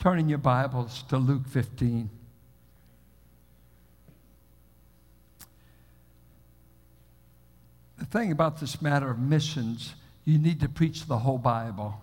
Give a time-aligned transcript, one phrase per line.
[0.00, 2.08] turning your Bibles to Luke 15.
[7.98, 9.94] The thing about this matter of missions,
[10.24, 12.00] you need to preach the whole Bible.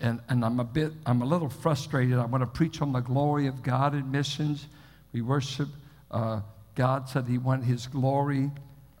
[0.00, 2.16] And, and I'm a bit, I'm a little frustrated.
[2.18, 4.68] I want to preach on the glory of God in missions.
[5.12, 5.70] We worship,
[6.12, 6.42] uh,
[6.76, 8.48] God said He wanted His glory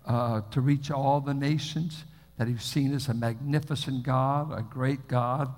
[0.04, 2.02] uh, to reach all the nations,
[2.36, 5.54] that He's seen as a magnificent God, a great God.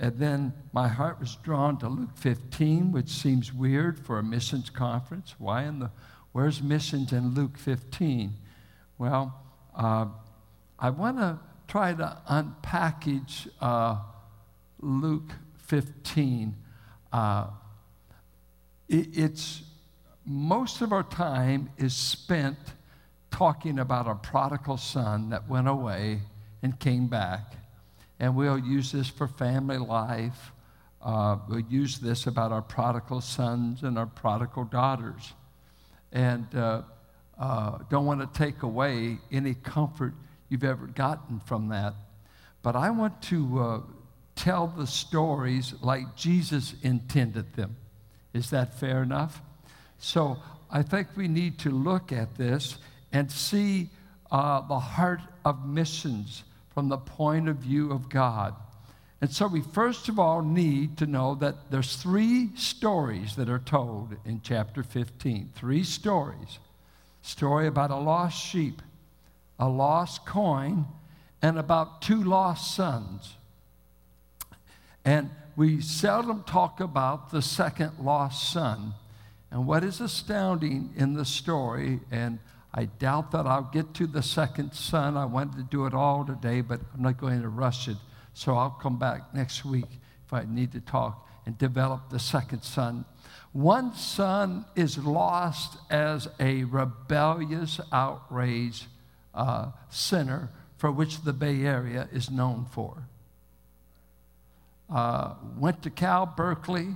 [0.00, 4.70] And then my heart was drawn to Luke 15, which seems weird for a missions
[4.70, 5.34] conference.
[5.38, 5.90] Why in the,
[6.32, 8.32] where's missions in Luke 15?
[8.96, 9.38] Well,
[9.76, 10.06] uh,
[10.78, 11.38] I want to
[11.68, 13.98] try to unpackage uh,
[14.80, 15.32] Luke
[15.66, 16.56] 15.
[17.12, 17.48] Uh,
[18.88, 19.62] it, it's
[20.24, 22.56] most of our time is spent
[23.30, 26.22] talking about a prodigal son that went away
[26.62, 27.59] and came back
[28.20, 30.52] and we'll use this for family life.
[31.02, 35.32] Uh, we'll use this about our prodigal sons and our prodigal daughters.
[36.12, 36.82] And uh,
[37.38, 40.12] uh, don't want to take away any comfort
[40.50, 41.94] you've ever gotten from that.
[42.62, 43.80] But I want to uh,
[44.36, 47.76] tell the stories like Jesus intended them.
[48.34, 49.40] Is that fair enough?
[49.98, 50.36] So
[50.70, 52.76] I think we need to look at this
[53.12, 53.88] and see
[54.30, 58.54] uh, the heart of missions from the point of view of God.
[59.20, 63.58] And so we first of all need to know that there's three stories that are
[63.58, 65.50] told in chapter 15.
[65.54, 66.58] Three stories.
[67.22, 68.80] Story about a lost sheep,
[69.58, 70.86] a lost coin,
[71.42, 73.34] and about two lost sons.
[75.04, 78.94] And we seldom talk about the second lost son.
[79.50, 82.38] And what is astounding in the story, and
[82.72, 85.16] I doubt that I'll get to the second son.
[85.16, 87.96] I wanted to do it all today, but I'm not going to rush it.
[88.32, 89.88] So I'll come back next week
[90.26, 93.04] if I need to talk and develop the second son.
[93.52, 98.86] One son is lost as a rebellious, outraged
[99.34, 103.02] uh, sinner for which the Bay Area is known for.
[104.88, 106.94] Uh, went to Cal Berkeley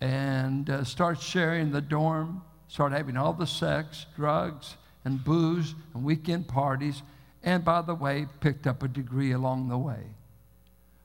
[0.00, 6.04] and uh, started sharing the dorm, started having all the sex, drugs, and booze and
[6.04, 7.02] weekend parties,
[7.42, 10.02] and by the way, picked up a degree along the way.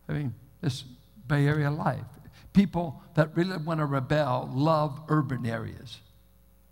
[0.07, 0.83] I mean, this
[1.27, 2.05] Bay Area life.
[2.53, 5.99] People that really want to rebel love urban areas.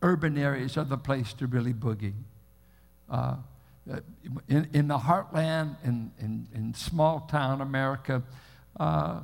[0.02, 2.14] Urban areas are the place to really boogie.
[3.10, 3.36] Uh,
[4.48, 8.24] in, in the heartland, in, in, in small town America,
[8.80, 9.20] uh,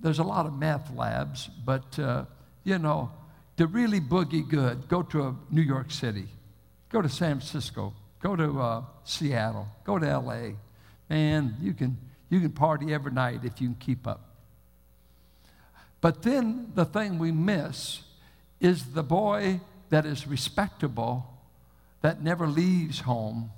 [0.00, 2.24] there's a lot of meth labs, but uh,
[2.64, 3.10] you know,
[3.56, 6.28] to really boogie good, go to New York City.
[6.90, 7.94] Go to San Francisco.
[8.20, 9.68] Go to uh, Seattle.
[9.84, 10.50] Go to LA.
[11.08, 11.96] Man, you can,
[12.28, 14.24] you can party every night if you can keep up.
[16.00, 18.02] But then the thing we miss
[18.60, 19.60] is the boy
[19.90, 21.26] that is respectable,
[22.02, 23.50] that never leaves home,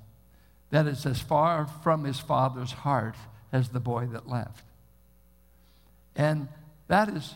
[0.69, 3.15] that is as far from his father's heart
[3.51, 4.63] as the boy that left.
[6.15, 6.47] And
[6.87, 7.35] that is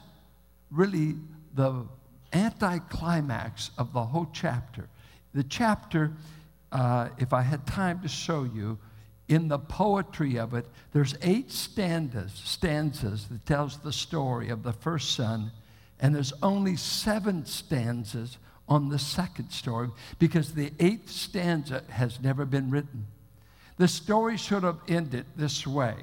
[0.72, 1.16] really
[1.54, 1.86] the
[2.34, 4.88] anticlimax of the whole chapter.
[5.36, 6.14] The chapter,
[6.72, 8.80] uh, if I had time to show you,
[9.28, 14.72] in the poetry of it, there's eight stanzas, stanzas that tells the story of the
[14.72, 15.52] first son,
[16.00, 18.38] and there's only seven stanzas
[18.70, 23.06] on the second story because the eighth stanza has never been written.
[23.78, 25.96] The story should have ended this way.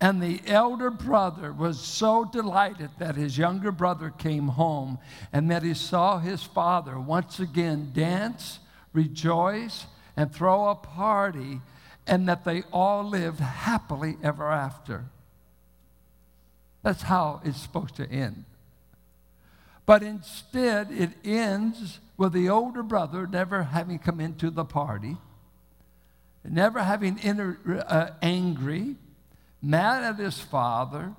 [0.00, 4.98] And the elder brother was so delighted that his younger brother came home
[5.32, 8.60] and that he saw his father once again dance,
[8.92, 9.86] rejoice,
[10.16, 11.60] and throw a party,
[12.06, 15.04] and that they all lived happily ever after.
[16.82, 18.44] That's how it's supposed to end.
[19.84, 25.16] But instead, it ends with the older brother never having come into the party,
[26.44, 28.96] never having entered uh, angry
[29.62, 31.12] mad at his father,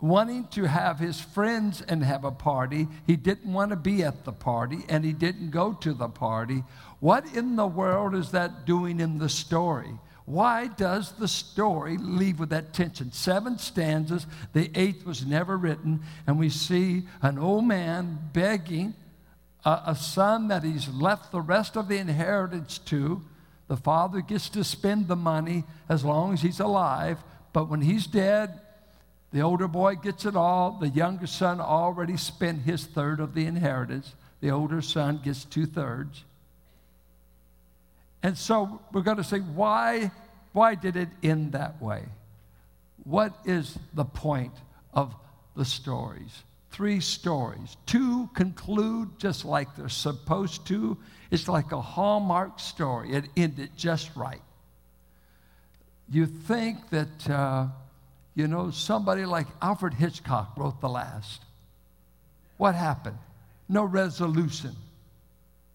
[0.00, 2.88] wanting to have his friends and have a party.
[3.06, 6.64] He didn't want to be at the party and he didn't go to the party.
[7.00, 9.90] What in the world is that doing in the story?
[10.24, 13.10] Why does the story leave with that tension?
[13.10, 18.94] Seven stanzas, the eighth was never written, and we see an old man begging
[19.64, 23.22] a, a son that he's left the rest of the inheritance to.
[23.66, 27.18] The father gets to spend the money as long as he's alive,
[27.52, 28.60] but when he's dead,
[29.32, 30.72] the older boy gets it all.
[30.80, 34.14] The younger son already spent his third of the inheritance.
[34.40, 36.24] The older son gets two thirds.
[38.22, 40.10] And so we're going to say, why,
[40.52, 42.04] why did it end that way?
[43.04, 44.52] What is the point
[44.92, 45.14] of
[45.56, 46.42] the stories.
[46.70, 47.76] Three stories.
[47.86, 50.96] Two conclude just like they're supposed to.
[51.30, 53.12] It's like a Hallmark story.
[53.12, 54.40] It ended just right.
[56.10, 57.68] You think that, uh,
[58.34, 61.42] you know, somebody like Alfred Hitchcock wrote the last.
[62.56, 63.18] What happened?
[63.68, 64.74] No resolution.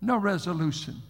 [0.02, 1.02] No resolution.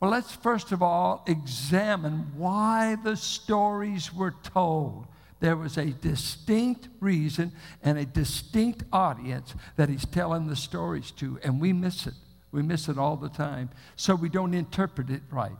[0.00, 5.06] Well, let's first of all examine why the stories were told.
[5.40, 7.52] There was a distinct reason
[7.82, 12.14] and a distinct audience that he's telling the stories to, and we miss it.
[12.52, 13.68] We miss it all the time.
[13.96, 15.56] So we don't interpret it right.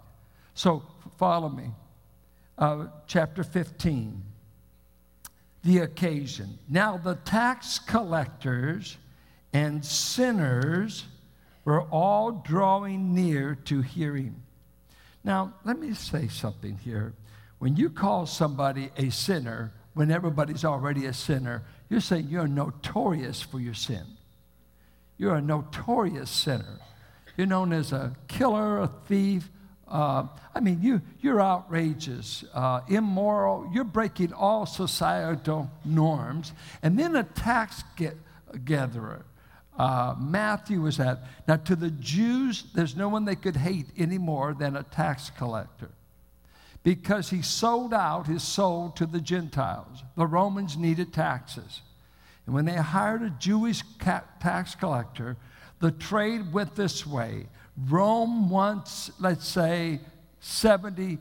[0.54, 0.82] So
[1.19, 1.70] follow me.
[2.58, 4.22] Uh, chapter 15.
[5.62, 6.58] The occasion.
[6.68, 8.96] Now the tax collectors
[9.52, 11.04] and sinners
[11.64, 14.42] were all drawing near to hear him.
[15.24, 17.12] Now, let me say something here.
[17.58, 23.42] When you call somebody a sinner, when everybody's already a sinner, you're saying you're notorious
[23.42, 24.04] for your sin.
[25.18, 26.78] You're a notorious sinner.
[27.36, 29.50] You're known as a killer, a thief.
[29.88, 33.70] Uh, I mean, you, you're outrageous, uh, immoral.
[33.72, 36.52] You're breaking all societal norms.
[36.82, 38.16] And then a tax get,
[38.64, 39.24] gatherer
[39.78, 41.20] uh, Matthew was at.
[41.46, 45.30] Now, to the Jews, there's no one they could hate any more than a tax
[45.30, 45.90] collector
[46.82, 50.02] because he sold out his soul to the Gentiles.
[50.16, 51.82] The Romans needed taxes.
[52.46, 55.36] And when they hired a Jewish tax collector,
[55.80, 57.46] the trade went this way
[57.88, 60.00] Rome wants, let's say,
[60.43, 61.19] 70%,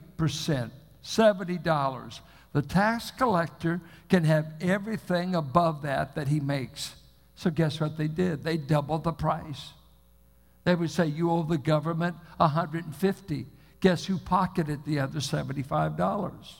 [1.03, 2.19] $70.
[2.53, 6.95] The tax collector can have everything above that that he makes.
[7.35, 8.43] So guess what they did?
[8.43, 9.73] They doubled the price.
[10.63, 13.45] They would say, You owe the government 150.
[13.81, 16.53] Guess who pocketed the other $75?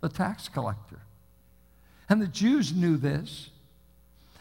[0.00, 0.98] The tax collector.
[2.08, 3.50] And the Jews knew this.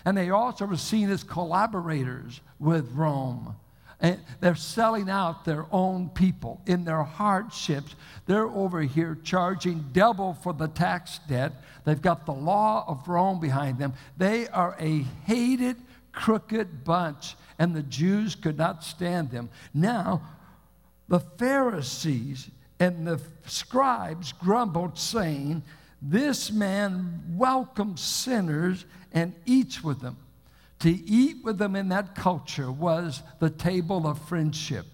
[0.03, 3.55] And they also were seen as collaborators with Rome.
[4.01, 7.95] And they're selling out their own people in their hardships.
[8.25, 11.53] They're over here charging double for the tax debt.
[11.85, 13.93] They've got the law of Rome behind them.
[14.17, 15.77] They are a hated,
[16.11, 19.49] crooked bunch, and the Jews could not stand them.
[19.71, 20.21] Now,
[21.07, 22.49] the Pharisees
[22.79, 25.61] and the scribes grumbled, saying,
[26.01, 30.17] This man welcomes sinners and eats with them.
[30.81, 34.85] To eat with them in that culture was the table of friendship.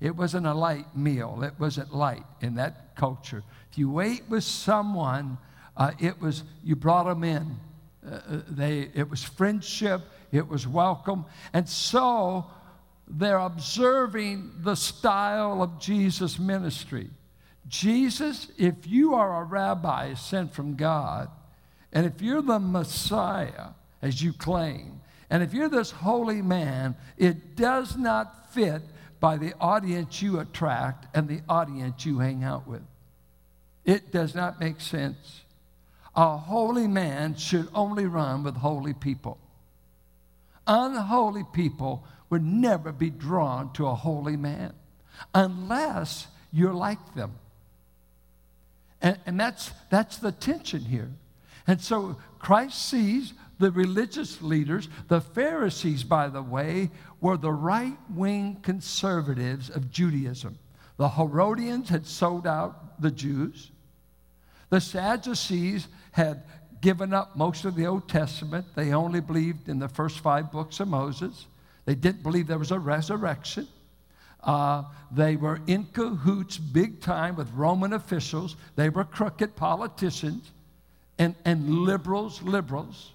[0.00, 3.42] It wasn't a light meal, it wasn't light in that culture.
[3.70, 5.38] If you ate with someone,
[5.76, 7.56] uh, it was you brought them in.
[8.06, 11.24] Uh, uh, they, it was friendship, it was welcome.
[11.52, 12.46] And so
[13.08, 17.10] they're observing the style of Jesus' ministry.
[17.66, 21.28] Jesus, if you are a rabbi sent from God,
[21.92, 23.70] and if you're the Messiah,
[24.02, 25.00] as you claim,
[25.30, 28.82] and if you're this holy man, it does not fit
[29.20, 32.82] by the audience you attract and the audience you hang out with.
[33.84, 35.42] It does not make sense.
[36.14, 39.38] A holy man should only run with holy people.
[40.66, 44.72] Unholy people would never be drawn to a holy man
[45.34, 47.32] unless you're like them.
[49.00, 51.10] And, and that's, that's the tension here.
[51.66, 57.96] And so Christ sees the religious leaders, the Pharisees, by the way, were the right
[58.10, 60.58] wing conservatives of Judaism.
[60.98, 63.70] The Herodians had sold out the Jews.
[64.68, 66.42] The Sadducees had
[66.80, 68.66] given up most of the Old Testament.
[68.74, 71.46] They only believed in the first five books of Moses.
[71.84, 73.68] They didn't believe there was a resurrection.
[74.42, 78.56] Uh, they were in cahoots big time with Roman officials.
[78.76, 80.50] They were crooked politicians
[81.18, 83.12] and, and liberals, liberals.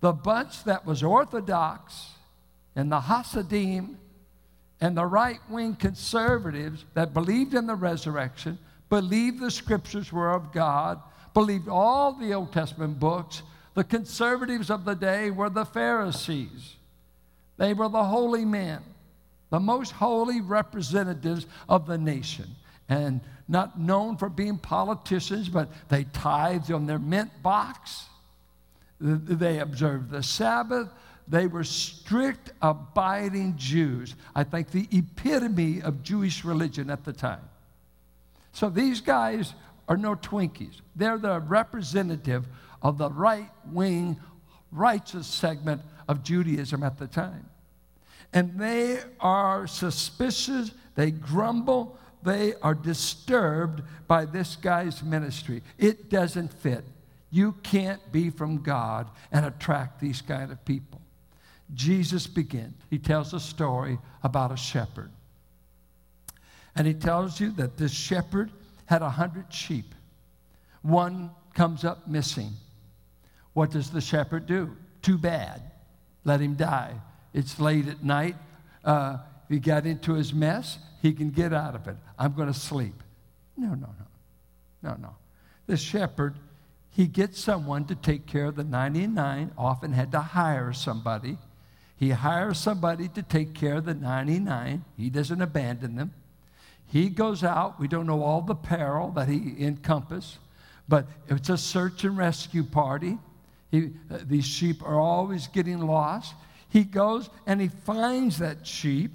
[0.00, 2.10] The bunch that was orthodox
[2.74, 3.98] and the Hasidim
[4.80, 10.52] and the right wing conservatives that believed in the resurrection, believed the scriptures were of
[10.52, 11.00] God,
[11.34, 13.42] believed all the Old Testament books.
[13.74, 16.76] The conservatives of the day were the Pharisees.
[17.56, 18.82] They were the holy men,
[19.50, 22.50] the most holy representatives of the nation.
[22.88, 28.06] And not known for being politicians, but they tithed on their mint box.
[29.00, 30.88] They observed the Sabbath.
[31.28, 34.14] They were strict, abiding Jews.
[34.34, 37.48] I think the epitome of Jewish religion at the time.
[38.52, 39.54] So these guys
[39.88, 40.80] are no Twinkies.
[40.94, 42.46] They're the representative
[42.80, 44.18] of the right wing,
[44.72, 47.48] righteous segment of Judaism at the time.
[48.32, 55.62] And they are suspicious, they grumble, they are disturbed by this guy's ministry.
[55.78, 56.84] It doesn't fit.
[57.30, 61.00] You can't be from God and attract these kind of people.
[61.74, 62.74] Jesus begins.
[62.90, 65.10] He tells a story about a shepherd.
[66.76, 68.50] And he tells you that this shepherd
[68.84, 69.94] had a hundred sheep.
[70.82, 72.50] One comes up missing.
[73.54, 74.76] What does the shepherd do?
[75.02, 75.62] Too bad.
[76.24, 76.94] Let him die.
[77.32, 78.36] It's late at night.
[78.84, 79.18] Uh,
[79.48, 80.78] he got into his mess.
[81.02, 81.96] He can get out of it.
[82.18, 83.02] I'm going to sleep.
[83.56, 84.06] No, no, no.
[84.82, 85.16] No, no.
[85.66, 86.36] The shepherd,
[86.96, 91.36] he gets someone to take care of the 99, often had to hire somebody.
[91.94, 94.82] He hires somebody to take care of the 99.
[94.96, 96.14] He doesn't abandon them.
[96.86, 97.78] He goes out.
[97.78, 100.38] We don't know all the peril that he encompassed,
[100.88, 103.18] but it's a search and rescue party.
[103.70, 106.32] He, uh, these sheep are always getting lost.
[106.70, 109.10] He goes and he finds that sheep,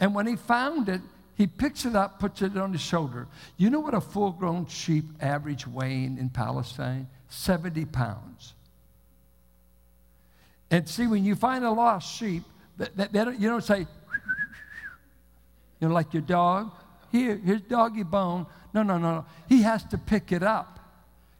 [0.00, 1.00] and when he found it,
[1.34, 3.26] he picks it up, puts it on his shoulder.
[3.56, 7.08] You know what a full grown sheep average weighing in Palestine?
[7.28, 8.54] 70 pounds.
[10.70, 12.44] And see, when you find a lost sheep,
[12.78, 13.80] you don't say,
[15.80, 16.72] you know, like your dog.
[17.10, 18.46] Here, here's doggy bone.
[18.72, 19.24] No, no, no, no.
[19.48, 20.78] He has to pick it up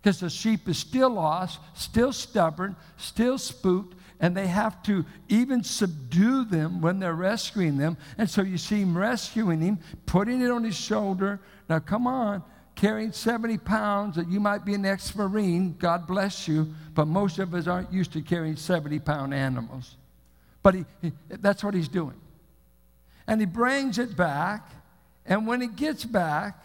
[0.00, 5.64] because the sheep is still lost, still stubborn, still spooked, and they have to even
[5.64, 7.98] subdue them when they're rescuing them.
[8.16, 11.40] And so you see him rescuing him, putting it on his shoulder.
[11.68, 12.44] Now, come on,
[12.76, 17.40] carrying 70 pounds, that you might be an ex Marine, God bless you, but most
[17.40, 19.96] of us aren't used to carrying 70 pound animals.
[20.62, 22.18] But he, he, that's what he's doing.
[23.26, 24.70] And he brings it back,
[25.26, 26.64] and when he gets back,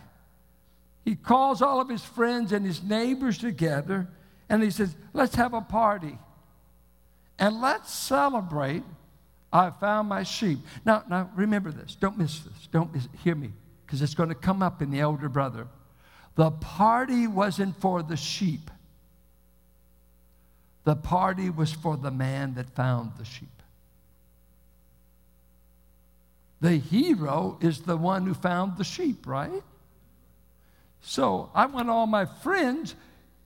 [1.04, 4.08] he calls all of his friends and his neighbors together
[4.50, 6.18] and he says, Let's have a party
[7.48, 8.84] and let's celebrate.
[9.54, 10.60] I found my sheep.
[10.84, 11.96] Now, now remember this.
[11.96, 12.68] Don't miss this.
[12.74, 13.52] Don't miss, hear me,
[13.86, 15.68] because it's going to come up in the elder brother.
[16.36, 18.70] The party wasn't for the sheep.
[20.84, 23.48] The party was for the man that found the sheep.
[26.60, 29.64] The hero is the one who found the sheep, right?
[31.00, 32.94] So I want all my friends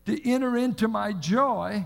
[0.07, 1.85] to enter into my joy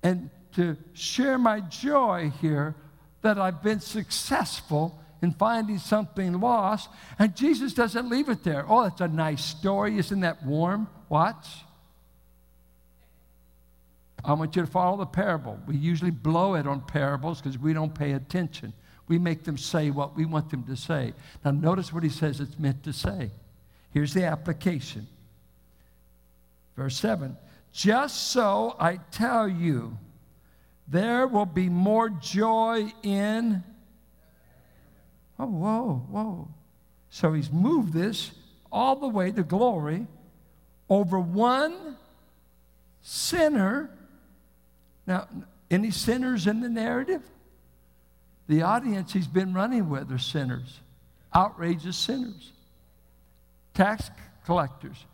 [0.00, 2.74] and to share my joy here
[3.22, 6.88] that I've been successful in finding something lost.
[7.18, 8.64] And Jesus doesn't leave it there.
[8.68, 9.98] Oh, that's a nice story.
[9.98, 10.88] Isn't that warm?
[11.08, 11.46] Watch.
[14.24, 15.58] I want you to follow the parable.
[15.66, 18.72] We usually blow it on parables because we don't pay attention.
[19.06, 21.12] We make them say what we want them to say.
[21.44, 23.30] Now, notice what he says it's meant to say.
[23.92, 25.06] Here's the application.
[26.76, 27.36] Verse 7
[27.72, 29.98] Just so I tell you,
[30.86, 33.62] there will be more joy in.
[35.38, 36.48] Oh, whoa, whoa.
[37.10, 38.32] So he's moved this
[38.70, 40.06] all the way to glory
[40.88, 41.96] over one
[43.02, 43.90] sinner.
[45.06, 45.28] Now,
[45.70, 47.22] any sinners in the narrative?
[48.46, 50.80] The audience he's been running with are sinners,
[51.34, 52.52] outrageous sinners
[53.74, 54.10] tax
[54.46, 55.04] collectors.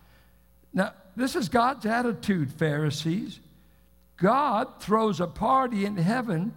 [0.72, 3.40] Now, this is God's attitude, Pharisees.
[4.20, 6.54] God throws a party in heaven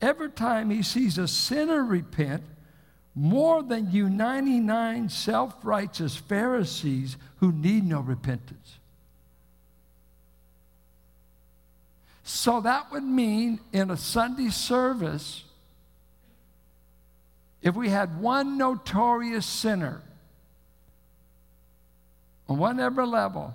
[0.00, 2.42] every time he sees a sinner repent
[3.14, 8.78] more than you 99 self righteous Pharisees who need no repentance.
[12.22, 15.44] So that would mean in a Sunday service,
[17.62, 20.02] if we had one notorious sinner
[22.48, 23.54] on whatever level,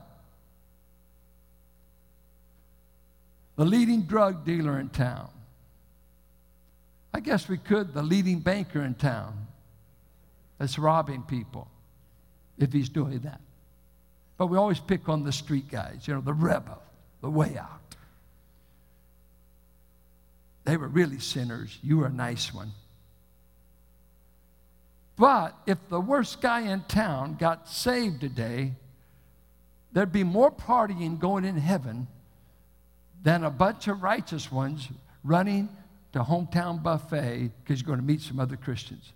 [3.61, 5.29] the leading drug dealer in town.
[7.13, 9.35] I guess we could, the leading banker in town
[10.57, 11.67] that's robbing people,
[12.57, 13.39] if he's doing that.
[14.39, 16.81] But we always pick on the street guys, you know, the rebel,
[17.21, 17.95] the way out.
[20.63, 21.77] They were really sinners.
[21.83, 22.71] You were a nice one.
[25.17, 28.71] But if the worst guy in town got saved today,
[29.93, 32.07] there'd be more partying going in heaven
[33.23, 34.89] than a bunch of righteous ones
[35.23, 35.69] running
[36.13, 39.13] to hometown buffet because you're going to meet some other Christians.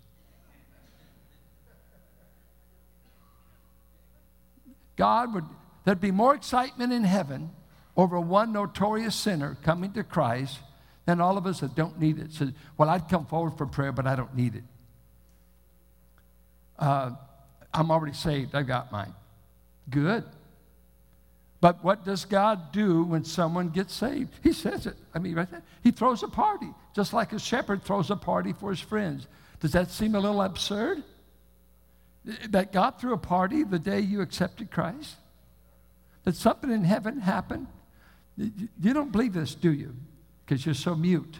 [4.95, 5.43] God would,
[5.83, 7.49] there'd be more excitement in heaven
[7.97, 10.59] over one notorious sinner coming to Christ
[11.05, 12.31] than all of us that don't need it.
[12.33, 14.63] So, well, I'd come forward for prayer, but I don't need it.
[16.79, 17.11] Uh,
[17.73, 18.55] I'm already saved.
[18.55, 19.13] I've got mine.
[19.89, 20.23] Good.
[21.61, 24.33] But what does God do when someone gets saved?
[24.43, 24.95] He says it.
[25.13, 25.63] I mean, right there.
[25.83, 29.27] He throws a party, just like a shepherd throws a party for his friends.
[29.61, 31.03] Does that seem a little absurd?
[32.49, 35.15] That God threw a party the day you accepted Christ?
[36.23, 37.67] That something in heaven happened
[38.37, 39.95] You don't believe this, do you?
[40.45, 41.39] Because you're so mute.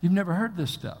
[0.00, 1.00] You've never heard this stuff.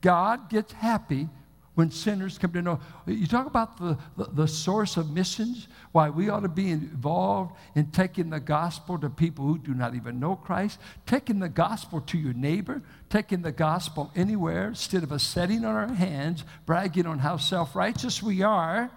[0.00, 1.28] God gets happy
[1.76, 2.80] when sinners come to know.
[3.06, 7.54] You talk about the, the, the, source of missions, why we ought to be involved
[7.74, 12.00] in taking the gospel to people who do not even know Christ, taking the gospel
[12.00, 17.06] to your neighbor, taking the gospel anywhere instead of us sitting on our hands, bragging
[17.06, 18.90] on how self righteous we are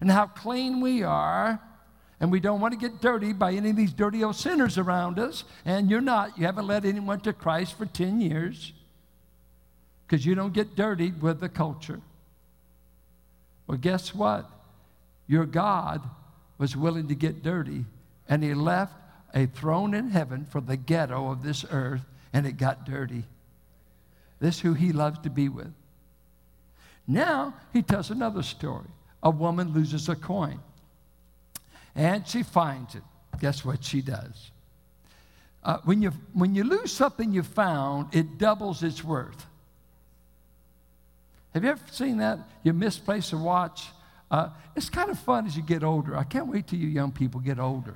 [0.00, 1.58] and how clean we are.
[2.20, 5.18] And we don't want to get dirty by any of these dirty old sinners around
[5.18, 5.44] us.
[5.64, 6.36] And you're not.
[6.36, 8.74] You haven't led anyone to Christ for 10 years
[10.06, 12.00] because you don't get dirtied with the culture.
[13.68, 14.50] Well, guess what?
[15.28, 16.02] Your God
[16.56, 17.84] was willing to get dirty,
[18.28, 18.94] and He left
[19.34, 22.00] a throne in heaven for the ghetto of this earth,
[22.32, 23.24] and it got dirty.
[24.40, 25.72] This who He loves to be with.
[27.06, 28.88] Now, He tells another story.
[29.22, 30.60] A woman loses a coin,
[31.94, 33.02] and she finds it.
[33.40, 34.50] Guess what she does?
[35.62, 39.47] Uh, when, you, when you lose something you found, it doubles its worth.
[41.54, 42.38] Have you ever seen that?
[42.62, 43.86] You misplace a watch.
[44.30, 46.16] Uh, it's kind of fun as you get older.
[46.16, 47.94] I can't wait till you young people get older.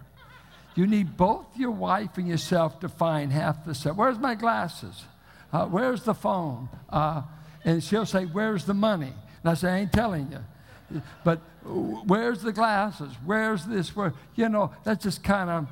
[0.75, 3.97] You need both your wife and yourself to find half the stuff.
[3.97, 5.05] Where's my glasses?
[5.53, 6.71] Uh, where's the phone?
[6.89, 7.23] Uh,
[7.65, 9.13] and she'll say, Where's the money?
[9.43, 11.03] And I say, I ain't telling you.
[11.25, 13.13] But where's the glasses?
[13.25, 13.95] Where's this?
[13.95, 15.69] Where you know that's just kind of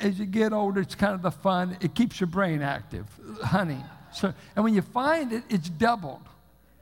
[0.00, 1.76] as you get older, it's kind of the fun.
[1.80, 3.06] It keeps your brain active,
[3.42, 3.82] honey.
[4.12, 6.22] So, and when you find it, it's doubled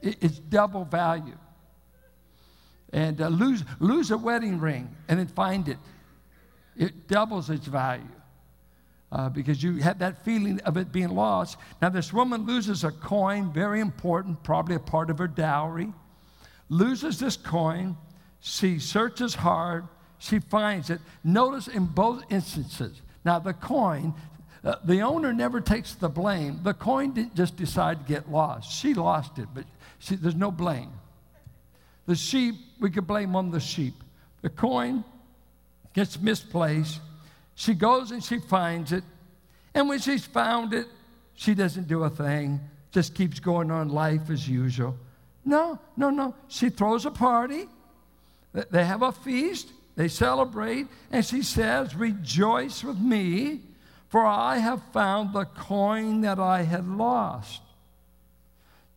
[0.06, 1.36] it's double value.
[2.92, 5.78] And uh, lose, lose a wedding ring and then find it.
[6.76, 8.04] It doubles its value
[9.12, 11.58] uh, because you had that feeling of it being lost.
[11.80, 15.92] Now, this woman loses a coin, very important, probably a part of her dowry.
[16.68, 17.96] Loses this coin.
[18.40, 19.86] She searches hard.
[20.18, 21.00] She finds it.
[21.25, 23.00] Notice in both instances.
[23.25, 24.14] Now, the coin,
[24.66, 26.61] uh, the owner never takes the blame.
[26.62, 28.70] The coin didn't just decide to get lost.
[28.70, 29.64] She lost it, but
[29.98, 30.92] See, there's no blame.
[32.07, 33.94] The sheep, we could blame on the sheep.
[34.42, 35.05] The coin
[35.94, 37.00] gets misplaced.
[37.55, 39.02] She goes and she finds it.
[39.74, 40.87] And when she's found it,
[41.35, 42.61] she doesn't do a thing,
[42.92, 44.96] just keeps going on life as usual.
[45.44, 46.35] No, no, no.
[46.48, 47.68] She throws a party.
[48.52, 49.70] They have a feast.
[49.96, 50.87] They celebrate.
[51.11, 53.61] And she says, Rejoice with me,
[54.09, 57.62] for I have found the coin that I had lost.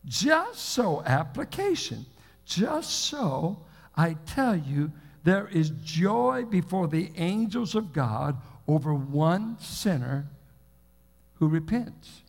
[0.04, 2.06] Just so, application,
[2.44, 3.58] just so,
[3.96, 4.92] I tell you,
[5.24, 10.26] there is joy before the angels of God over one sinner
[11.38, 12.22] who repents.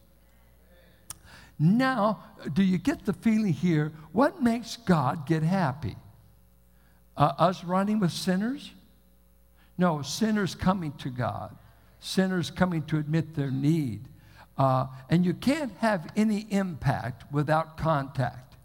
[1.58, 3.92] Now, do you get the feeling here?
[4.12, 5.96] What makes God get happy?
[7.16, 8.72] Uh, us running with sinners?
[9.78, 11.56] No, sinners coming to God,
[12.02, 14.02] sinners coming to admit their need,
[14.58, 18.56] uh, and you can't have any impact without contact.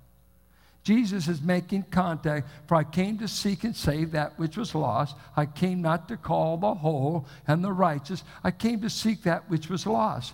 [0.83, 5.16] Jesus is making contact, for I came to seek and save that which was lost.
[5.37, 8.22] I came not to call the whole and the righteous.
[8.44, 10.33] I came to seek that which was lost.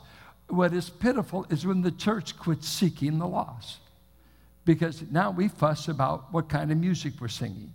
[0.48, 3.78] What is pitiful is when the church quits seeking the lost.
[4.64, 7.72] Because now we fuss about what kind of music we're singing.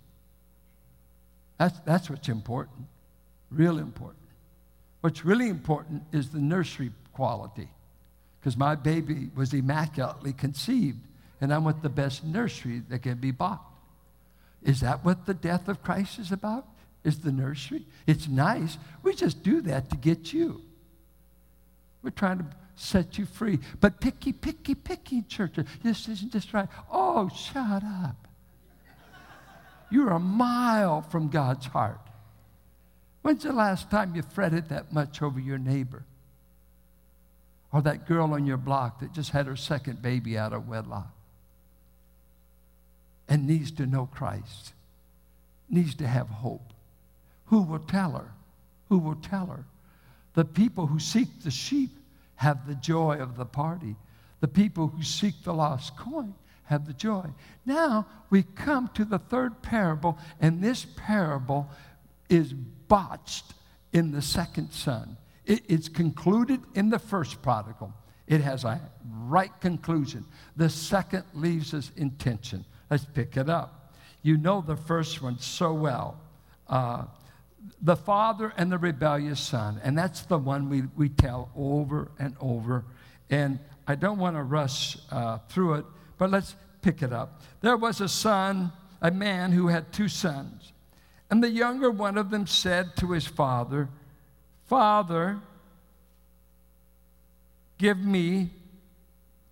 [1.58, 2.86] That's, that's what's important,
[3.50, 4.17] real important.
[5.00, 7.68] What's really important is the nursery quality
[8.40, 11.00] because my baby was immaculately conceived,
[11.40, 13.64] and I want the best nursery that can be bought.
[14.62, 16.66] Is that what the death of Christ is about?
[17.04, 17.86] Is the nursery?
[18.06, 18.76] It's nice.
[19.02, 20.62] We just do that to get you.
[22.02, 23.58] We're trying to set you free.
[23.80, 25.56] But picky, picky, picky, church.
[25.82, 26.68] This isn't just right.
[26.90, 28.28] Oh, shut up.
[29.90, 32.00] You're a mile from God's heart.
[33.22, 36.04] When's the last time you fretted that much over your neighbor?
[37.72, 41.12] Or that girl on your block that just had her second baby out of wedlock
[43.28, 44.72] and needs to know Christ,
[45.68, 46.72] needs to have hope.
[47.46, 48.32] Who will tell her?
[48.88, 49.64] Who will tell her?
[50.34, 51.90] The people who seek the sheep
[52.36, 53.96] have the joy of the party.
[54.40, 57.26] The people who seek the lost coin have the joy.
[57.66, 61.68] Now we come to the third parable, and this parable
[62.28, 62.54] is
[62.88, 63.44] botched
[63.92, 65.16] in the second son.
[65.44, 67.92] It, it's concluded in the first prodigal.
[68.26, 68.80] It has a
[69.20, 70.24] right conclusion.
[70.56, 72.64] The second leaves us in tension.
[72.90, 73.94] Let's pick it up.
[74.22, 76.20] You know the first one so well.
[76.68, 77.04] Uh,
[77.82, 79.80] the father and the rebellious son.
[79.82, 82.84] And that's the one we, we tell over and over.
[83.30, 85.84] And I don't want to rush uh, through it,
[86.18, 87.40] but let's pick it up.
[87.60, 90.72] There was a son, a man who had two sons.
[91.30, 93.88] And the younger one of them said to his father,
[94.66, 95.40] Father,
[97.76, 98.50] give me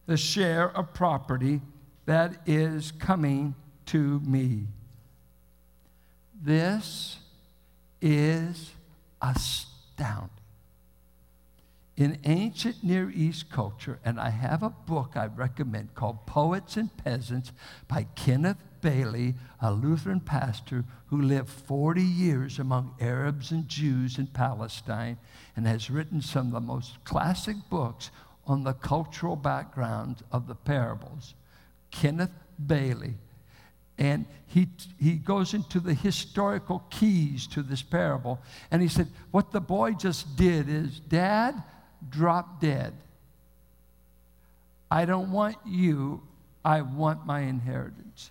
[0.07, 1.61] the share of property
[2.07, 3.55] that is coming
[3.87, 4.67] to me.
[6.43, 7.19] This
[8.01, 8.73] is
[9.21, 10.31] astounding.
[11.97, 16.95] In ancient Near East culture, and I have a book I recommend called Poets and
[16.99, 17.53] Peasants
[17.89, 24.29] by Kenneth Bailey, a Lutheran pastor who lived 40 years among Arabs and Jews in
[24.29, 25.19] Palestine
[25.57, 28.13] and has written some of the most classic books
[28.47, 31.35] on the cultural background of the parables.
[31.91, 32.31] Kenneth
[32.65, 33.15] Bailey.
[33.99, 34.69] And he,
[35.01, 38.39] he goes into the historical keys to this parable.
[38.71, 41.61] And he said, What the boy just did is, Dad
[42.09, 42.95] drop dead.
[44.89, 46.23] I don't want you,
[46.65, 48.31] I want my inheritance.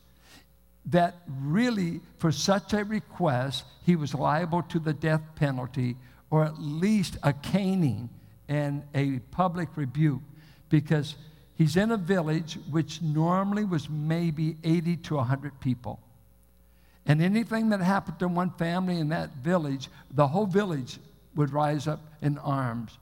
[0.87, 5.97] That really, for such a request, he was liable to the death penalty
[6.29, 8.09] or at least a caning
[8.47, 10.21] and a public rebuke
[10.69, 11.15] because
[11.55, 15.99] he's in a village which normally was maybe 80 to 100 people.
[17.05, 20.97] And anything that happened to one family in that village, the whole village
[21.35, 22.97] would rise up in arms.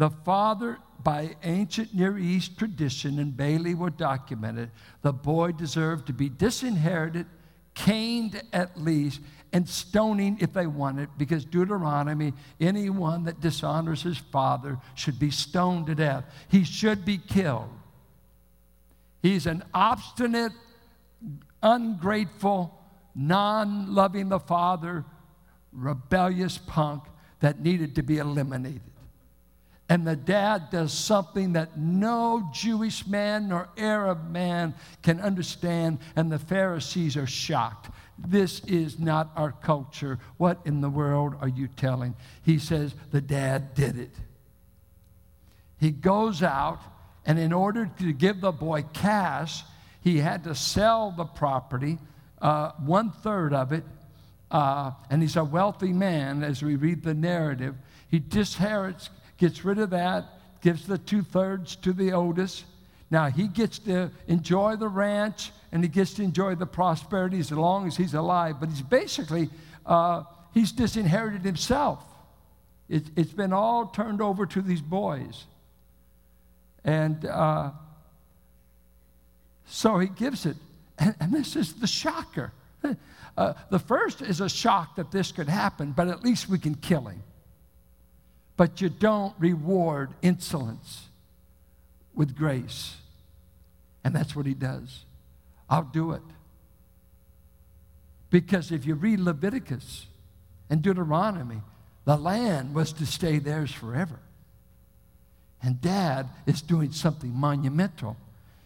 [0.00, 4.70] The father, by ancient Near East tradition, and Bailey will document it,
[5.02, 7.26] the boy deserved to be disinherited,
[7.74, 9.20] caned at least,
[9.52, 15.88] and stoning if they wanted, because Deuteronomy, anyone that dishonors his father should be stoned
[15.88, 16.24] to death.
[16.48, 17.68] He should be killed.
[19.20, 20.52] He's an obstinate,
[21.62, 22.74] ungrateful,
[23.14, 25.04] non loving the father,
[25.74, 27.02] rebellious punk
[27.40, 28.89] that needed to be eliminated.
[29.90, 34.72] And the dad does something that no Jewish man nor Arab man
[35.02, 37.90] can understand, and the Pharisees are shocked.
[38.16, 40.20] This is not our culture.
[40.36, 42.14] What in the world are you telling?
[42.44, 44.14] He says, The dad did it.
[45.80, 46.78] He goes out,
[47.26, 49.64] and in order to give the boy cash,
[50.02, 51.98] he had to sell the property,
[52.40, 53.82] uh, one third of it.
[54.52, 57.74] Uh, and he's a wealthy man, as we read the narrative.
[58.08, 59.08] He disinherits,
[59.40, 60.26] gets rid of that,
[60.60, 62.64] gives the two thirds to the oldest.
[63.10, 67.50] Now he gets to enjoy the ranch and he gets to enjoy the prosperity as
[67.50, 68.60] long as he's alive.
[68.60, 69.48] But he's basically,
[69.86, 72.04] uh, he's disinherited himself.
[72.88, 75.46] It, has been all turned over to these boys.
[76.84, 77.70] And uh,
[79.64, 80.56] so he gives it.
[80.98, 82.52] And, and this is the shocker.
[83.36, 86.74] Uh, the first is a shock that this could happen, but at least we can
[86.74, 87.22] kill him.
[88.60, 91.08] But you don't reward insolence
[92.14, 92.94] with grace.
[94.04, 95.06] And that's what he does.
[95.70, 96.20] I'll do it.
[98.28, 100.08] Because if you read Leviticus
[100.68, 101.62] and Deuteronomy,
[102.04, 104.20] the land was to stay theirs forever.
[105.62, 108.18] And dad is doing something monumental.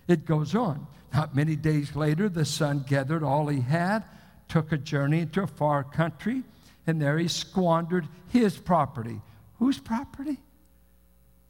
[0.09, 0.88] It goes on.
[1.12, 4.02] Not many days later, the son gathered all he had,
[4.48, 6.42] took a journey into a far country,
[6.85, 9.20] and there he squandered his property.
[9.64, 10.37] Whose property?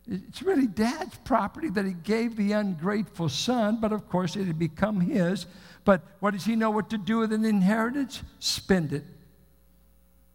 [0.06, 4.56] It's really dad's property that he gave the ungrateful son, but of course it had
[4.56, 5.46] become his.
[5.84, 8.22] But what does he know what to do with an inheritance?
[8.38, 9.02] Spend it.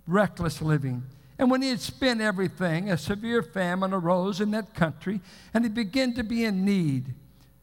[0.07, 1.03] Reckless living.
[1.37, 5.21] And when he had spent everything, a severe famine arose in that country,
[5.53, 7.13] and he began to be in need.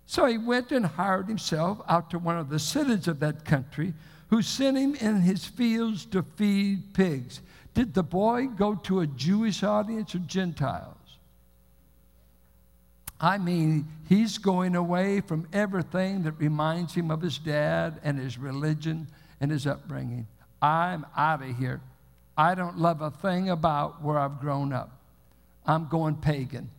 [0.07, 3.93] So he went and hired himself out to one of the citizens of that country,
[4.29, 7.43] who sent him in his fields to feed pigs.
[7.77, 10.97] Did the boy go to a Jewish audience or Gentiles?
[13.21, 18.39] I mean, he's going away from everything that reminds him of his dad and his
[18.39, 19.09] religion
[19.43, 20.27] and his upbringing.
[20.63, 21.83] I'm out of here.
[22.35, 24.99] I don't love a thing about where I've grown up.
[25.67, 26.71] I'm going pagan.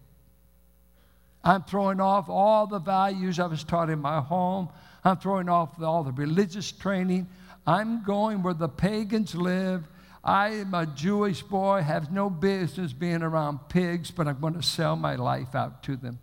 [1.44, 4.70] I'm throwing off all the values I was taught in my home.
[5.04, 7.28] I'm throwing off all the religious training.
[7.68, 9.88] I'm going where the pagans live.
[10.28, 14.62] I am a Jewish boy, have no business being around pigs, but I'm going to
[14.62, 16.20] sell my life out to them.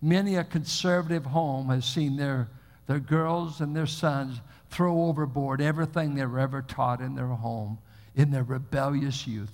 [0.00, 2.48] Many a conservative home has seen their,
[2.86, 7.78] their girls and their sons throw overboard everything they were ever taught in their home
[8.14, 9.52] in their rebellious youth.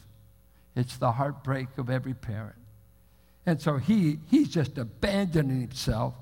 [0.75, 2.57] It's the heartbreak of every parent.
[3.47, 6.15] And so he, he's just abandoning himself.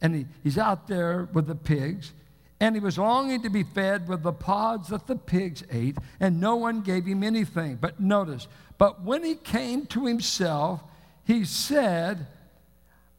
[0.00, 2.12] And he, he's out there with the pigs.
[2.58, 6.40] And he was longing to be fed with the pods that the pigs ate, and
[6.40, 7.76] no one gave him anything.
[7.76, 10.82] But notice, but when he came to himself,
[11.24, 12.26] he said,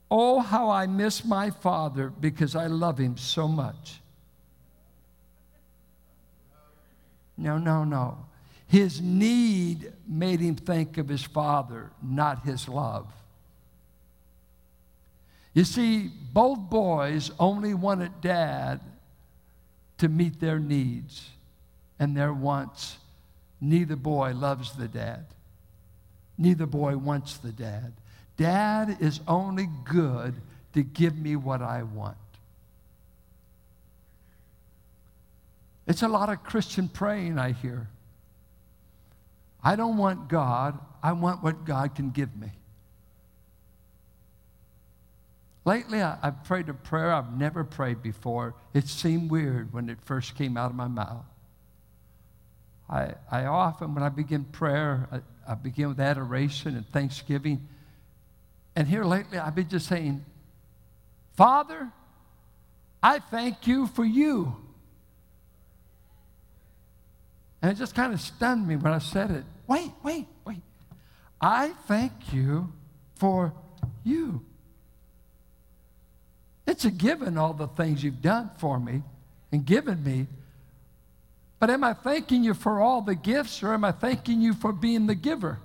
[0.09, 3.99] Oh, how I miss my father because I love him so much.
[7.37, 8.17] No, no, no.
[8.67, 13.07] His need made him think of his father, not his love.
[15.53, 18.79] You see, both boys only wanted dad
[19.97, 21.29] to meet their needs
[21.99, 22.97] and their wants.
[23.59, 25.25] Neither boy loves the dad.
[26.37, 27.93] Neither boy wants the dad.
[28.37, 30.35] Dad is only good
[30.73, 32.17] to give me what I want.
[35.87, 37.87] It's a lot of Christian praying I hear.
[39.63, 42.51] I don't want God, I want what God can give me.
[45.67, 48.55] Lately, I, have prayed a prayer I've never prayed before.
[48.73, 51.25] It seemed weird when it first came out of my mouth.
[52.89, 57.67] I, I often, when I begin prayer, I, I begin with adoration and thanksgiving.
[58.77, 60.23] And here lately, I've been just saying,
[61.35, 61.91] Father,
[63.03, 64.55] I thank you for you.
[67.61, 69.43] And it just kind of stunned me when I said it.
[69.67, 70.61] Wait, wait, wait.
[71.41, 72.71] I thank you
[73.15, 73.51] for
[74.05, 74.45] you.
[76.67, 79.01] It's a given, all the things you've done for me
[79.51, 80.27] and given me.
[81.59, 84.73] But am I thanking you for all the gifts or am I thanking you for
[84.73, 85.59] being the giver?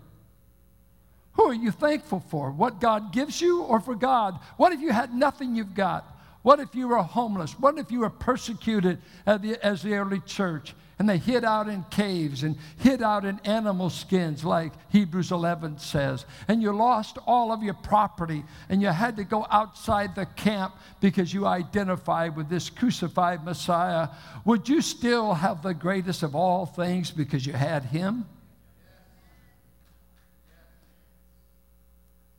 [1.34, 2.50] Who are you thankful for?
[2.50, 4.38] What God gives you or for God?
[4.56, 6.06] What if you had nothing you've got?
[6.42, 7.58] What if you were homeless?
[7.58, 10.74] What if you were persecuted as the, as the early church?
[11.02, 15.80] And they hid out in caves and hid out in animal skins, like Hebrews 11
[15.80, 16.24] says.
[16.46, 20.76] And you lost all of your property, and you had to go outside the camp
[21.00, 24.10] because you identified with this crucified Messiah.
[24.44, 28.24] Would you still have the greatest of all things because you had him?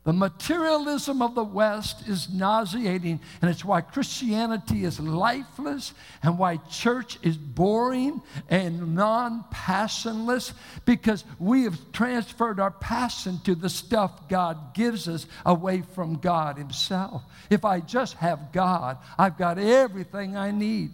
[0.04, 6.58] The materialism of the West is nauseating, and it's why Christianity is lifeless and why
[6.68, 10.52] church is boring and non passionless
[10.84, 16.58] because we have transferred our passion to the stuff God gives us away from God
[16.58, 17.22] Himself.
[17.48, 20.90] If I just have God, I've got everything I need.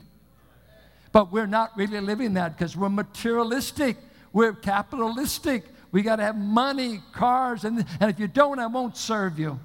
[1.10, 3.96] But we're not really living that because we're materialistic,
[4.32, 5.64] we're capitalistic.
[5.92, 9.58] We got to have money, cars, and, and if you don't, I won't serve you.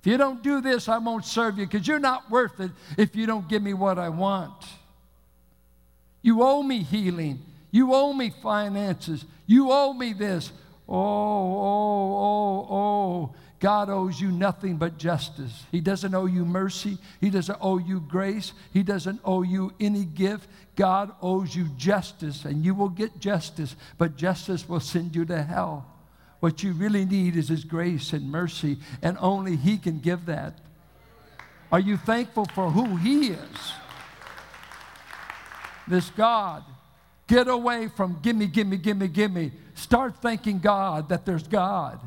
[0.00, 3.14] If you don't do this, I won't serve you because you're not worth it if
[3.14, 4.64] you don't give me what I want.
[6.22, 7.40] You owe me healing.
[7.70, 9.24] You owe me finances.
[9.46, 10.52] You owe me this.
[10.88, 13.34] Oh, oh, oh, oh.
[13.62, 15.66] God owes you nothing but justice.
[15.70, 16.98] He doesn't owe you mercy.
[17.20, 18.54] He doesn't owe you grace.
[18.72, 20.48] He doesn't owe you any gift.
[20.74, 25.40] God owes you justice, and you will get justice, but justice will send you to
[25.40, 25.86] hell.
[26.40, 30.58] What you really need is His grace and mercy, and only He can give that.
[31.70, 33.72] Are you thankful for who He is?
[35.86, 36.64] This God.
[37.28, 39.52] Get away from gimme, gimme, gimme, gimme.
[39.74, 42.00] Start thanking God that there's God.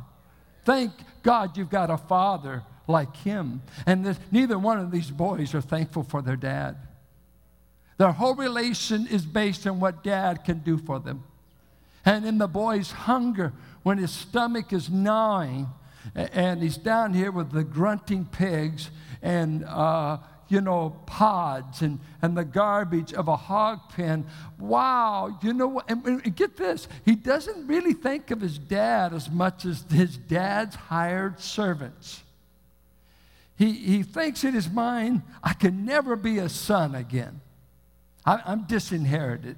[0.66, 0.92] Thank
[1.24, 3.62] God you've got a father like Him.
[3.86, 6.76] And this, neither one of these boys are thankful for their dad.
[7.98, 11.24] Their whole relation is based on what dad can do for them.
[12.04, 15.68] And in the boy's hunger, when his stomach is gnawing,
[16.14, 18.90] and he's down here with the grunting pigs
[19.22, 24.26] and, uh, you know, pods and, and the garbage of a hog pen.
[24.60, 25.90] Wow, you know what?
[25.90, 30.18] And, and get this, he doesn't really think of his dad as much as his
[30.18, 32.22] dad's hired servants.
[33.58, 37.42] He, he thinks in his mind, I can never be a son again.
[38.26, 39.58] I, am disinherited.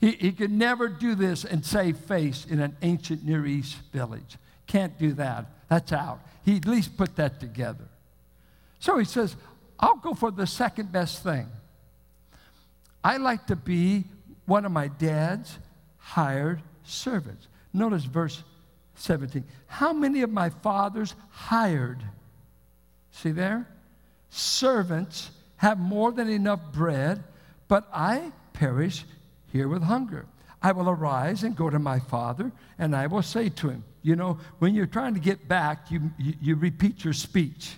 [0.00, 4.36] He, he could never do this and save face in an ancient Near East village.
[4.66, 5.46] Can't do that.
[5.68, 6.20] That's out.
[6.44, 7.84] He at least put that together.
[8.80, 9.36] So he says,
[9.78, 11.46] I'll go for the second best thing.
[13.04, 14.04] I like to be
[14.46, 15.58] one of my dad's
[15.98, 17.46] hired servants.
[17.72, 18.42] Notice verse
[18.96, 19.44] 17.
[19.66, 22.02] How many of my father's hired?
[23.12, 23.66] See there?
[24.30, 27.22] Servants have more than enough bread,
[27.68, 29.04] but I perish
[29.52, 30.26] here with hunger.
[30.62, 34.16] I will arise and go to my father, and I will say to him, You
[34.16, 37.74] know, when you're trying to get back, you, you, you repeat your speech.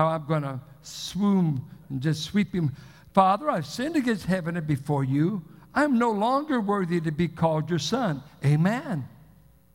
[0.00, 1.60] How I'm going to swoon
[1.90, 2.74] and just sweep him.
[3.12, 5.42] Father, I've sinned against heaven and before you.
[5.74, 8.22] I'm no longer worthy to be called your son.
[8.42, 9.06] Amen.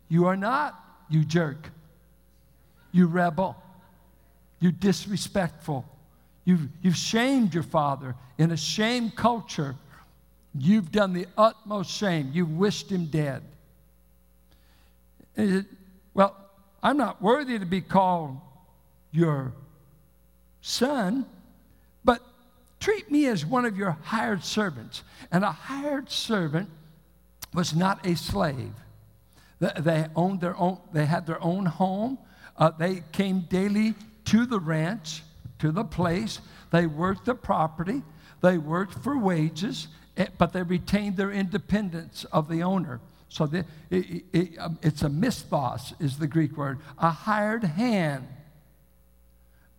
[0.10, 1.70] You are not, you jerk.
[2.92, 3.56] You rebel.
[4.60, 5.86] You disrespectful.
[6.44, 9.76] You've, you've shamed your father in a shame culture.
[10.58, 12.32] You've done the utmost shame.
[12.34, 13.44] You've wished him dead.
[15.36, 15.68] It,
[16.16, 16.36] well,
[16.82, 18.40] I'm not worthy to be called
[19.12, 19.54] your
[20.66, 21.28] son,
[22.04, 22.22] but
[22.80, 25.04] treat me as one of your hired servants.
[25.32, 26.70] And a hired servant
[27.54, 28.74] was not a slave.
[29.60, 32.18] They owned their own, they had their own home.
[32.58, 33.94] Uh, they came daily
[34.26, 35.22] to the ranch,
[35.60, 36.40] to the place.
[36.72, 38.02] They worked the property.
[38.42, 43.00] They worked for wages, eh, but they retained their independence of the owner.
[43.30, 48.28] So the, it, it, um, it's a misthos, is the Greek word, a hired hand.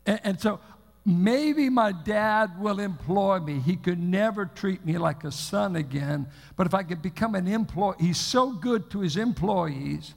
[0.07, 0.61] And, and so
[1.07, 3.61] maybe my dad will employ me.
[3.61, 6.27] He could never treat me like a son again.
[6.57, 10.14] But if I could become an employee, he's so good to his employees.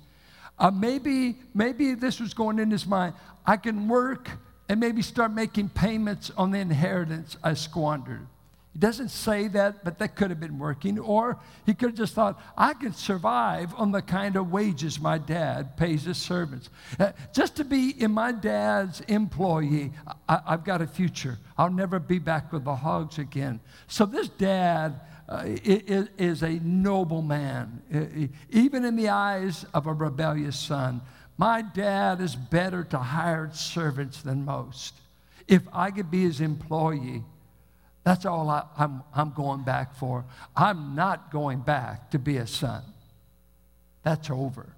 [0.58, 3.14] Uh, maybe, maybe this was going in his mind.
[3.46, 4.30] I can work
[4.68, 8.26] and maybe start making payments on the inheritance I squandered.
[8.74, 11.00] He doesn't say that, but that could have been working.
[11.00, 15.18] Or he could have just thought, I can survive on the kind of wages my
[15.18, 16.70] dad pays his servants.
[17.00, 19.92] Uh, just to be in my dad's employee,
[20.28, 21.40] I, have got a future.
[21.58, 23.60] I'll never be back with the hogs again.
[23.88, 27.82] So this dad uh, is, is a noble man,
[28.52, 31.02] even in the eyes of a rebellious son.
[31.38, 34.94] My dad is better to hired servants than most.
[35.48, 37.24] If I could be his employee,
[38.10, 40.26] that's all I, am I'm, I'm going back for.
[40.56, 42.82] I'm not going back to be a son.
[44.04, 44.74] That's over.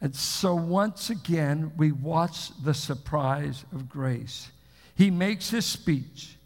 [0.00, 4.52] And so once again, we watch the surprise of grace.
[4.94, 6.36] He makes his speech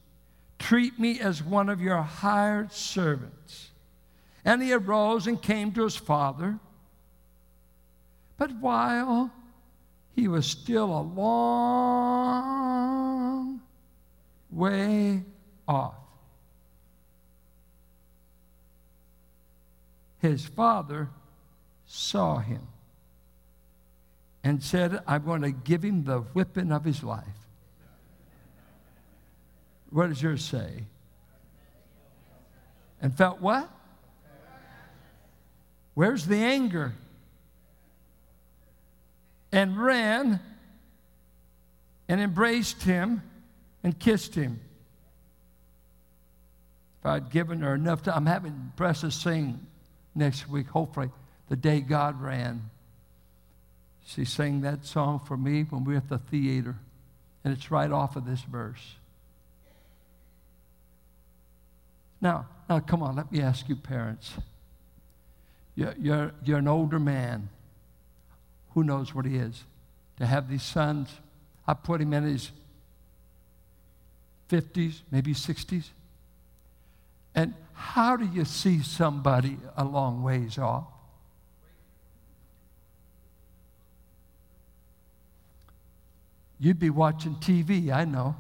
[0.59, 3.71] Treat me as one of your hired servants.
[4.45, 6.59] And he arose and came to his father.
[8.37, 9.31] But while
[10.17, 13.18] he was still a long
[14.51, 15.23] way
[15.67, 15.95] off,
[20.21, 21.09] his father
[21.87, 22.67] saw him
[24.43, 27.25] and said, I'm going to give him the whipping of his life.
[29.91, 30.85] What does yours say?
[33.01, 33.71] And felt what?
[35.95, 36.95] Where's the anger?
[39.53, 40.41] and ran
[42.09, 43.23] and embraced him
[43.83, 44.61] and kissed him.
[47.01, 49.65] If I'd given her enough time, I'm having Pressa sing
[50.15, 51.11] next week, hopefully,
[51.49, 52.71] the day God ran.
[54.05, 56.77] She sang that song for me when we were at the theater,
[57.45, 58.97] and it's right off of this verse.
[62.21, 64.33] Now, now come on, let me ask you, parents.
[65.77, 67.49] You're, you're, you're an older man
[68.71, 69.63] who knows what he is?
[70.19, 71.09] To have these sons,
[71.67, 72.51] I put him in his
[74.49, 75.85] 50s, maybe 60s.
[77.35, 80.87] And how do you see somebody a long ways off?
[86.61, 88.35] You'd be watching TV, I know.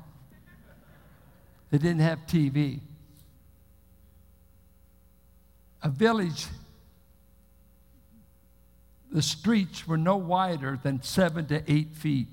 [1.70, 2.80] They didn't have TV.
[5.82, 6.46] A village
[9.10, 12.28] the streets were no wider than seven to eight feet.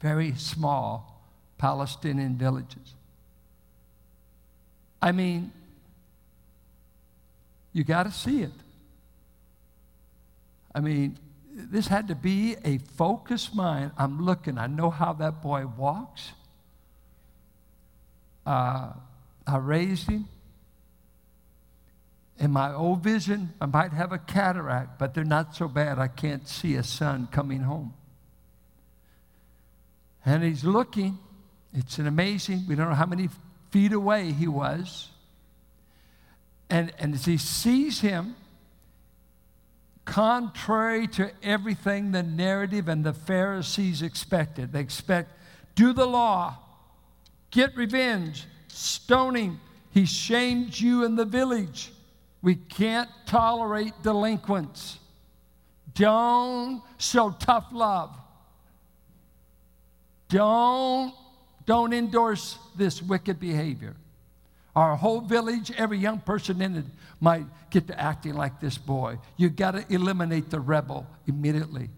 [0.00, 1.11] Very small
[1.62, 2.94] Palestinian villages.
[5.00, 5.52] I mean,
[7.72, 8.50] you got to see it.
[10.74, 11.20] I mean,
[11.54, 13.92] this had to be a focused mind.
[13.96, 16.32] I'm looking, I know how that boy walks.
[18.44, 18.94] Uh,
[19.46, 20.26] I raised him.
[22.40, 26.08] In my old vision, I might have a cataract, but they're not so bad I
[26.08, 27.94] can't see a son coming home.
[30.26, 31.18] And he's looking.
[31.74, 33.28] It's an amazing, we don't know how many
[33.70, 35.08] feet away he was.
[36.68, 38.34] And, and as he sees him,
[40.04, 45.32] contrary to everything the narrative and the Pharisees expected, they expect
[45.74, 46.56] do the law,
[47.50, 49.60] get revenge, stoning.
[49.90, 51.92] He shamed you in the village.
[52.42, 54.98] We can't tolerate delinquents.
[55.94, 58.16] Don't show tough love.
[60.28, 61.14] Don't,
[61.66, 63.94] don't endorse this wicked behavior.
[64.74, 66.84] Our whole village, every young person in it
[67.20, 69.18] might get to acting like this boy.
[69.36, 71.90] You've got to eliminate the rebel immediately.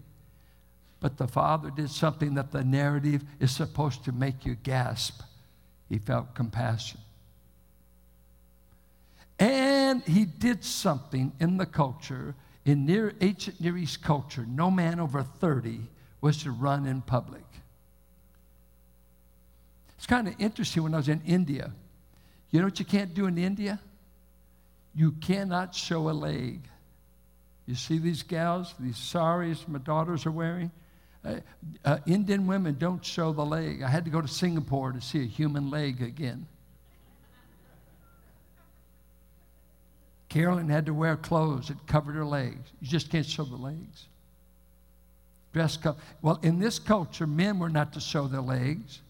[0.99, 5.21] But the father did something that the narrative is supposed to make you gasp.
[5.87, 6.99] He felt compassion.
[9.39, 12.35] And he did something in the culture,
[12.65, 15.81] in near, ancient Near East culture, no man over 30
[16.21, 17.44] was to run in public.
[20.05, 21.71] It's kind of interesting when I was in India.
[22.51, 23.79] You know what you can't do in India?
[24.93, 26.61] You cannot show a leg.
[27.65, 30.69] You see these gals, these saris my daughters are wearing?
[31.25, 31.37] Uh,
[31.83, 33.81] uh, Indian women don't show the leg.
[33.81, 36.45] I had to go to Singapore to see a human leg again.
[40.29, 42.71] Carolyn had to wear clothes that covered her legs.
[42.79, 44.05] You just can't show the legs.
[45.51, 49.01] Dress co- well, in this culture, men were not to show their legs.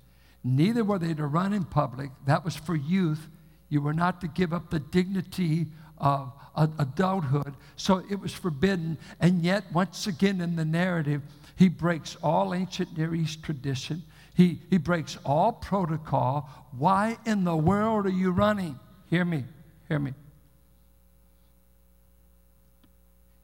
[0.48, 2.12] Neither were they to run in public.
[2.28, 3.28] That was for youth.
[3.68, 5.66] You were not to give up the dignity
[5.98, 7.56] of adulthood.
[7.78, 9.00] So it was forbidden.
[9.20, 11.24] And yet, once again, in the narrative,
[11.56, 14.04] he breaks all ancient Near East tradition.
[14.36, 16.48] He, he breaks all protocol.
[16.78, 18.80] Why in the world are you running?
[19.10, 19.46] Hear me,
[19.88, 20.14] hear me.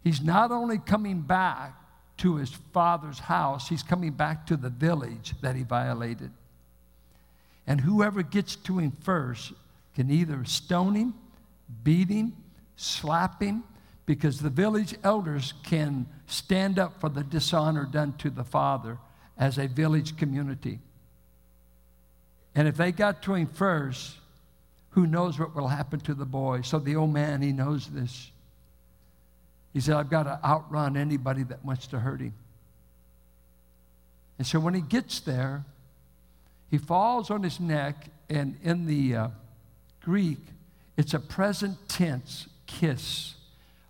[0.04, 1.74] He's not only coming back
[2.18, 6.32] to his father's house, he's coming back to the village that he violated.
[7.68, 9.54] And whoever gets to him first
[9.96, 11.14] can either stone him,
[11.84, 12.34] beat him,
[12.76, 13.64] slap him,
[14.06, 18.98] because the village elders can stand up for the dishonor done to the father
[19.38, 20.80] as a village community.
[22.56, 24.18] And if they got to him first,
[24.92, 26.62] who knows what will happen to the boy?
[26.62, 28.32] So the old man, he knows this.
[29.74, 32.34] He said, I've got to outrun anybody that wants to hurt him.
[34.38, 35.64] And so when he gets there,
[36.72, 39.28] he falls on his neck, and in the uh,
[40.02, 40.40] Greek,
[40.96, 43.36] it's a present tense kiss.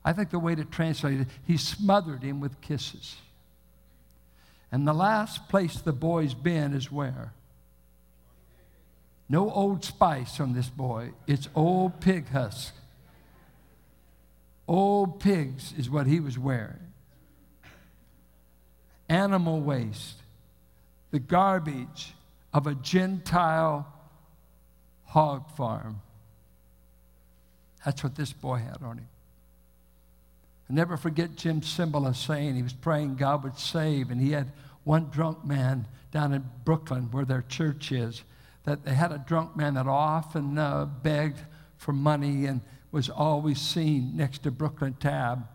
[0.04, 3.16] I think the way to translate it, he smothered him with kisses.
[4.72, 7.34] And the last place the boy's been is where?
[9.30, 11.12] No old spice on this boy.
[11.28, 12.74] It's old pig husk.
[14.68, 16.94] Old pigs is what he was wearing.
[19.08, 20.16] Animal waste.
[21.12, 22.14] The garbage
[22.54, 23.88] of a Gentile
[25.06, 26.02] hog farm.
[27.86, 29.08] That's what this boy had on him.
[30.70, 34.52] I never forget Jim Cymbala saying he was praying God would save, and he had
[34.84, 38.24] one drunk man down in Brooklyn where their church is,
[38.64, 41.40] that they had a drunk man that often uh, begged
[41.78, 45.48] for money and was always seen next to Brooklyn Tab.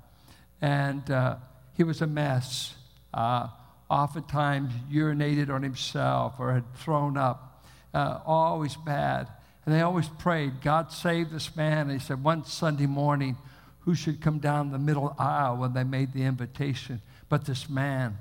[0.60, 1.36] And uh,
[1.74, 2.74] he was a mess.
[3.14, 3.48] Uh,
[3.88, 7.64] oftentimes urinated on himself or had thrown up.
[7.94, 9.28] Uh, always bad.
[9.64, 11.90] And they always prayed, God save this man.
[11.90, 13.36] And he said, one Sunday morning,
[13.80, 18.18] who should come down the middle aisle when they made the invitation but this man?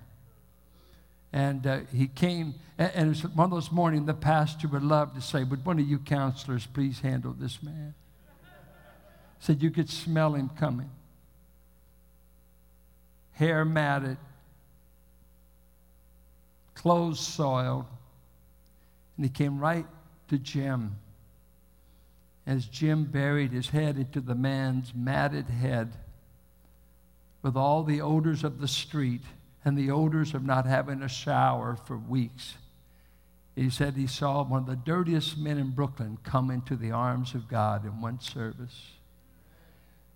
[1.34, 4.84] And uh, he came, and, and it was one of those mornings the pastor would
[4.84, 7.94] love to say, Would one of you counselors please handle this man?
[9.40, 10.90] Said you could smell him coming.
[13.34, 14.18] Hair matted,
[16.76, 17.86] clothes soiled.
[19.18, 19.86] And he came right
[20.28, 20.98] to Jim
[22.48, 25.96] as Jim buried his head into the man's matted head
[27.42, 29.24] with all the odors of the street
[29.64, 32.56] and the odors of not having a shower for weeks.
[33.56, 37.34] He said he saw one of the dirtiest men in Brooklyn come into the arms
[37.34, 38.92] of God in one service.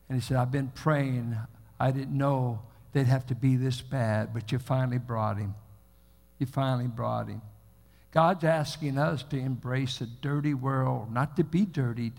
[0.07, 1.38] And he said, I've been praying.
[1.80, 5.55] I didn't know they'd have to be this bad, but you finally brought him.
[6.40, 7.42] You finally brought him.
[8.12, 12.14] God's asking us to embrace a dirty world, not to be dirtied,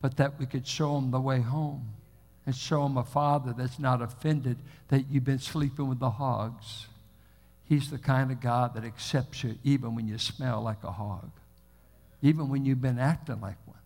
[0.00, 1.88] but that we could show him the way home
[2.44, 4.56] and show him a father that's not offended
[4.88, 6.86] that you've been sleeping with the hogs.
[7.64, 11.30] He's the kind of God that accepts you even when you smell like a hog,
[12.22, 13.76] even when you've been acting like one.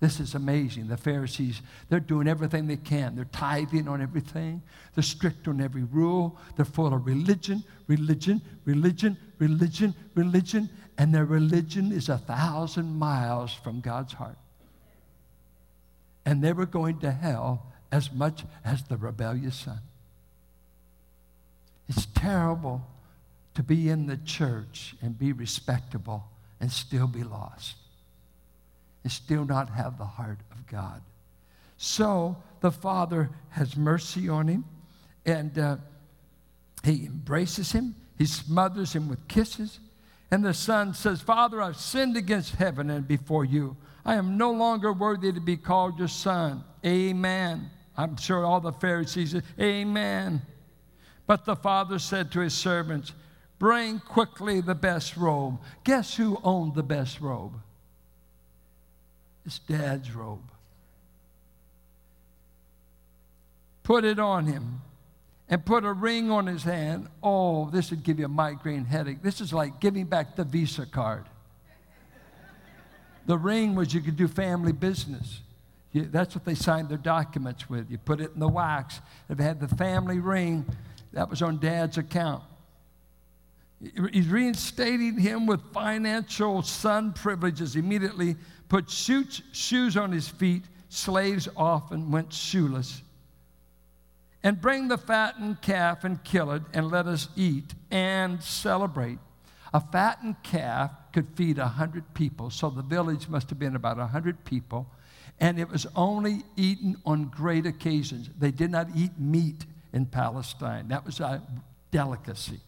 [0.00, 0.88] This is amazing.
[0.88, 3.14] The Pharisees, they're doing everything they can.
[3.14, 4.62] They're tithing on everything.
[4.94, 6.38] They're strict on every rule.
[6.56, 10.70] They're full of religion, religion, religion, religion, religion.
[10.96, 14.38] And their religion is a thousand miles from God's heart.
[16.24, 19.80] And they were going to hell as much as the rebellious son.
[21.88, 22.86] It's terrible
[23.54, 26.24] to be in the church and be respectable
[26.58, 27.76] and still be lost
[29.02, 31.02] and still not have the heart of God.
[31.76, 34.64] So the Father has mercy on him
[35.24, 35.76] and uh,
[36.84, 39.80] he embraces him, he smothers him with kisses.
[40.30, 43.76] And the son says, Father, I've sinned against heaven and before you.
[44.04, 46.62] I am no longer worthy to be called your son.
[46.86, 47.70] Amen.
[47.96, 50.40] I'm sure all the Pharisees said, Amen.
[51.26, 53.12] But the father said to his servants,
[53.58, 55.60] Bring quickly the best robe.
[55.84, 57.52] Guess who owned the best robe?
[59.46, 60.50] It's dad's robe.
[63.82, 64.82] Put it on him
[65.48, 67.08] and put a ring on his hand.
[67.22, 69.22] Oh, this would give you a migraine headache.
[69.22, 71.24] This is like giving back the Visa card.
[73.26, 75.40] The ring was you could do family business.
[75.92, 77.90] You, that's what they signed their documents with.
[77.90, 79.00] You put it in the wax.
[79.28, 80.64] If it had the family ring,
[81.12, 82.44] that was on dad's account.
[84.12, 88.36] He's reinstating him with financial son privileges immediately
[88.70, 93.02] put shoes on his feet, slaves often went shoeless.
[94.42, 99.18] And bring the fattened calf and kill it, and let us eat and celebrate.
[99.74, 103.98] A fattened calf could feed a hundred people, so the village must have been about
[103.98, 104.86] a hundred people,
[105.40, 108.30] and it was only eaten on great occasions.
[108.38, 110.88] They did not eat meat in Palestine.
[110.88, 111.42] That was a
[111.90, 112.60] delicacy,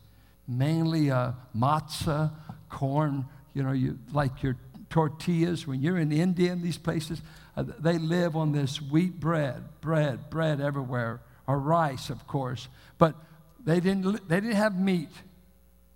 [0.49, 2.33] mainly uh, matzah,
[2.69, 3.25] corn.
[3.55, 4.57] You know, you like your
[4.93, 5.67] tortillas.
[5.67, 7.21] When you're in India and these places,
[7.57, 12.69] uh, they live on this wheat bread, bread, bread everywhere, or rice, of course.
[12.99, 13.17] But
[13.65, 14.29] they didn't.
[14.29, 15.11] They didn't have meat.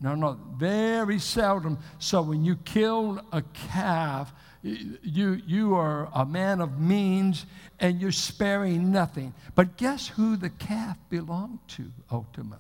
[0.01, 1.79] No, no, very seldom.
[1.99, 4.33] So when you kill a calf,
[4.63, 7.47] you, you are a man of means
[7.81, 9.33] and you're sparing nothing.
[9.55, 12.59] But guess who the calf belonged to ultimately?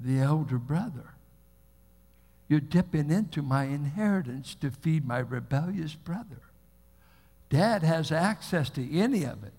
[0.00, 1.14] The elder brother.
[2.48, 6.40] You're dipping into my inheritance to feed my rebellious brother.
[7.48, 9.52] Dad has access to any of it.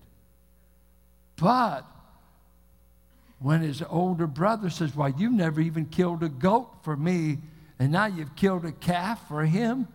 [1.36, 1.84] But
[3.38, 7.38] when his older brother says, Well, you never even killed a goat for me,
[7.78, 9.88] and now you've killed a calf for him,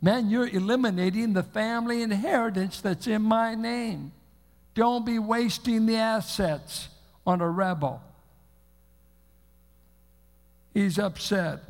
[0.00, 4.12] man, you're eliminating the family inheritance that's in my name.
[4.74, 6.88] Don't be wasting the assets
[7.26, 8.02] on a rebel.
[10.74, 11.60] He's upset.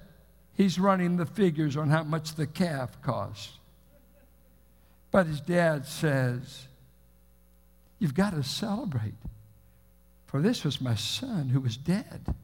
[0.56, 3.58] He's running the figures on how much the calf costs.
[5.10, 6.68] But his dad says,
[7.98, 9.14] You've got to celebrate.
[10.26, 12.34] For this was my son who was dead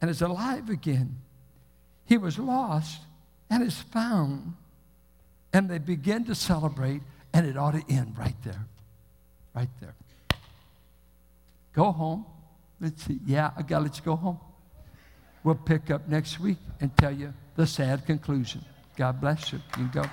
[0.00, 1.16] and is alive again.
[2.06, 3.00] He was lost
[3.50, 4.54] and is found.
[5.52, 8.66] And they begin to celebrate, and it ought to end right there.
[9.54, 9.94] Right there.
[11.72, 12.24] Go home.
[12.80, 13.18] Let's see.
[13.26, 14.38] Yeah, I got to let you go home.
[15.44, 18.64] We'll pick up next week and tell you the sad conclusion.
[18.96, 19.60] God bless you.
[19.78, 20.04] You go.